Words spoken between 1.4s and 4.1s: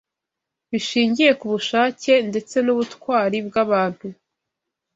bushake ndetse n’ubutwari bw’abantu.